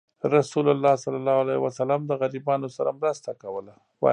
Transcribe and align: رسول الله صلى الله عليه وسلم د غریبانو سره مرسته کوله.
رسول 0.37 0.67
الله 0.69 0.93
صلى 1.03 1.17
الله 1.21 1.35
عليه 1.43 1.57
وسلم 1.65 1.99
د 2.05 2.11
غریبانو 2.21 2.67
سره 2.77 2.89
مرسته 2.99 3.31
کوله. 3.41 3.73